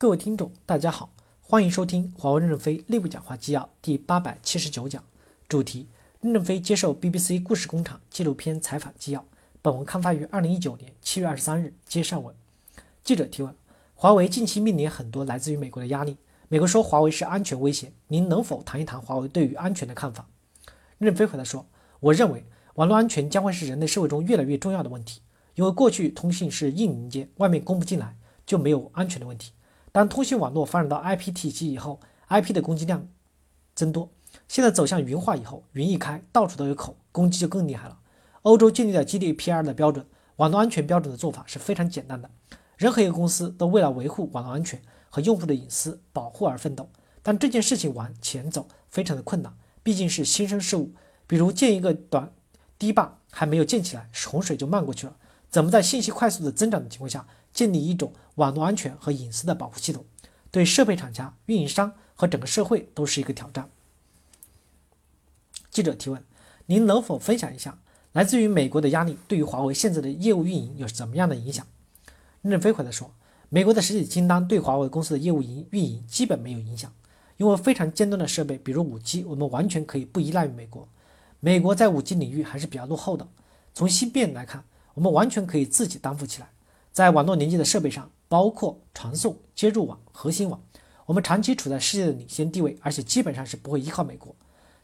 [0.00, 5.02] 各位听众，大家好，欢迎收听华为任正非内部讲话纪要第八百七十九讲，
[5.48, 5.88] 主题：
[6.20, 9.24] 任正非接受 BBC 故事工厂纪录片采访纪要。
[9.60, 11.74] 本文刊发于二零一九年七月二十三日。
[11.84, 12.32] 接上文，
[13.02, 13.52] 记者提问：
[13.96, 20.28] 华为近期面临很多来自于美国的压力，美国说华为是安全威胁，您能否谈一谈华为对于安全的看法？
[20.98, 21.66] 任正非回答说：
[21.98, 22.44] 我认为
[22.74, 25.22] 网络安全将会是人类社会中越来越重要的问题，
[25.56, 29.50] 因为过去通信是硬连接，外面攻不进来，就没有安全的问题。
[29.98, 31.98] 当通信网络发展到 IP 体系以后
[32.28, 33.08] ，IP 的攻击量
[33.74, 34.08] 增多。
[34.46, 37.98] 现在走向云化以后，云一开，到处都有口，攻击就更厉害了。
[38.42, 40.06] 欧洲建立了 GDPR 的标准，
[40.36, 42.30] 网络安全标准的做法是非常简单的。
[42.76, 44.80] 任何一个公司都为了维护网络安全
[45.10, 46.88] 和用户的隐私保护而奋斗，
[47.24, 50.92] 但这件事情往前走非常的困难，毕竟是新生事物。
[51.26, 52.32] 比如建一个短
[52.78, 55.16] 堤坝还没有建起来，洪水就漫过去了，
[55.50, 57.26] 怎么在信息快速的增长的情况下？
[57.52, 60.04] 建立一种网络安全和隐私的保护系统，
[60.50, 63.68] 对设备厂家、运营商和整个社会都是一个挑战。
[65.70, 66.22] 记者提问：
[66.66, 67.78] 您能否分享一下
[68.12, 71.66] 来自于美国的压力对于华为现在的业务运营有怎么样的影响？
[72.42, 73.12] 任正非回答说：
[73.48, 76.92] 美国的实体清单对华为公司的业务营运营基本没有影响，
[77.36, 80.88] 因为非常尖端的设备，比如五 G，我们完全可以不依赖于美国。
[81.40, 83.26] 美国在五 G 领域还是比较落后的。
[83.74, 86.50] 从芯片来看，我们完全可以自己担负起来。
[86.98, 90.60] 在网络连接的设备上，包括传送、接入网、核心网，
[91.06, 94.34] 我们长期处在世界的领先地位，而且基本上是不会依靠美国。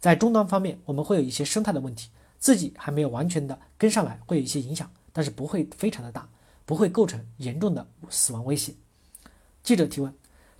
[0.00, 6.28] 在终端方面，我们会有一些生态的问题，自己还没有完全的跟上来，会有一些影响，但是不会非常的大，
[6.66, 8.74] 不会构成严重的死亡威胁。
[9.62, 10.12] 记者提问：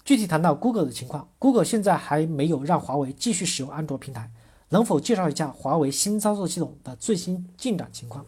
[0.04, 4.30] 具体谈到 Google 的情况，Google 现在还没有让华为继续使用安卓平台，
[4.68, 8.24] 能否介绍一下华为新操作系统的最新进展情况？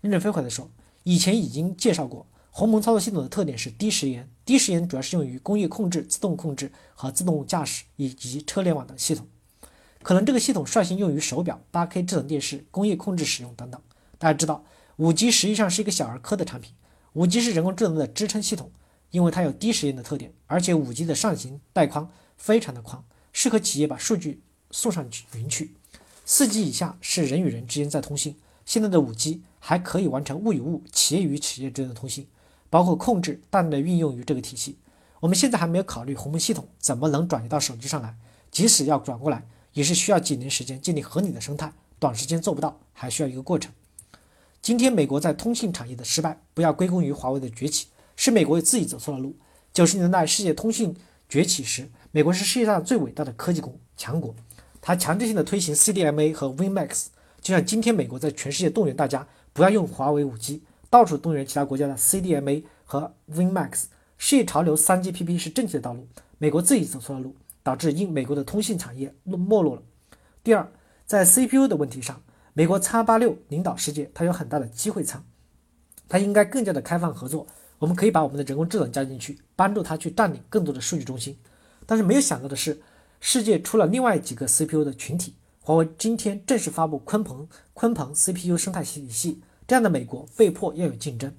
[0.00, 0.70] 任正非回答说。
[1.04, 4.28] 以前已经介绍过，鸿蒙操作系统的特点是低时延。
[4.44, 9.26] 低时延主要是用于工业控制、自动控制和自动驾驶以及车联网的系统。
[10.02, 13.80] 可能这个系统率先用于手表、8K 智能电视、工业控制使用等等。
[14.18, 14.64] 大家知道
[14.98, 16.72] ，5G 实际上是一个小儿科的产品。
[17.14, 18.70] 5G 是人工智能的支撑系统，
[19.10, 23.02] 因为它有低时延的特点，而且 5G 的上行带宽非常的宽，
[23.32, 24.42] 适合企业把数据
[24.72, 25.74] 送上去云去。
[26.26, 28.36] 4G 以下是人与人之间在通信。
[28.64, 32.26] 现在的 5G 还可以完成物与物、企业与企业之间的通信，
[32.68, 34.76] 包括控制大量的运用于这个体系。
[35.20, 38.16] 我们现在还没有考虑鸿蒙系统怎么能转移到手机上来，
[38.50, 43.72] 即使要转过来，也是需要几年时间建立合理的生态，短时间做不到，还需要一个过程。
[44.60, 47.86] 今天美国在通信产业的失败，不要归功于华为的崛起，
[48.16, 49.36] 是美国自己走错了路。
[49.72, 50.96] 九十年代世界通信
[51.28, 54.34] 崛起时，美国是世界上最伟大的科技国强国，
[54.80, 57.06] 它强制性的推行 CDMA 和 WinMax。
[57.40, 63.84] 就像今天美国在全世界动员大家不要用华为五 G，到处动员其他国家的 CDMA 和 WinMax，
[64.16, 66.08] 世界潮流三 GPP 是正确的道路。
[66.38, 69.82] 美国自己走错了路，导致因美国的通信产业落没落了。
[70.42, 70.70] 第二，
[71.06, 72.20] 在 CPU 的问题上，
[72.54, 75.22] 美国 x 八六领导世界，它有很大的机会仓，
[76.08, 77.46] 它应该更加的开放合作。
[77.78, 81.36] 我们可以把我们的人工智能加进去，帮助它去占领更多的数据中心。
[81.84, 82.80] 但是没有想到的是，
[83.20, 85.34] 世界出了另外几个 CPU 的群体。
[85.64, 91.32] 华为今天正式发布鲲鹏鲲鹏 CPU 生态体系，这样的美国被迫要有竞争。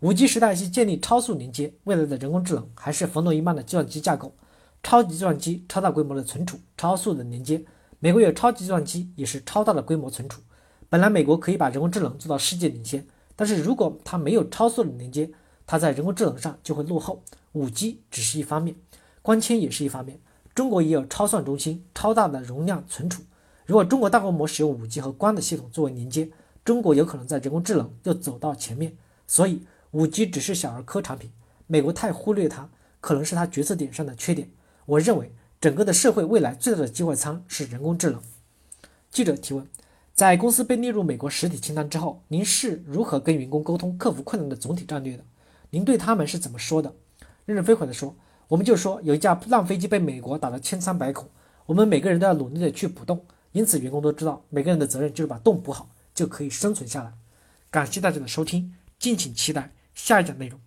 [0.00, 4.34] 五 G 时代是建立超速连接，未来的人工智能还是冯诺依曼的计算机架构，
[4.82, 7.64] 超级计算机、超大规模的存储、超速的连接。
[8.00, 10.42] 美国有超级计算机，也是超大的规模存储。
[10.88, 15.30] 本来美国可以把人工智能做到世界领先，但是如果它没有超速的连接，
[15.64, 17.22] 它在人工智能上就会落后。
[17.52, 18.74] 五 G 只是一方面，
[19.22, 20.18] 光纤也是一方面。
[20.56, 23.22] 中国也有超算中心、超大的容量存储。
[23.66, 26.28] 如果中国大规模使用五 G 和光的系统作为连接，
[26.64, 28.94] 中国有可能在人工智能又走到前面。
[29.26, 31.30] 所以五 G 只是小儿科产品，
[31.66, 32.68] 美国太忽略它，
[33.00, 34.50] 可能是它决策点上的缺点。
[34.84, 38.20] 我认为整个的社会未来最大的机会仓是人工智能。
[39.10, 39.66] 记者提问：
[40.12, 45.24] 在公司被列入美国实体清单之后，您是如何跟员工沟通克服困难的总体战略的？
[45.70, 46.94] 您对他们是怎么说的？
[47.46, 48.14] 任正非回答说：
[48.48, 51.26] 我们就说有一架烂飞机被美国打得千疮百孔，
[51.64, 53.24] 我们每个人都要努力的去补洞。
[53.54, 57.14] 因此，员工都知道，每个人的责任就是把洞补好，就可以生存下来。
[57.70, 60.58] 感谢大家的收听，敬请期待下一讲内容。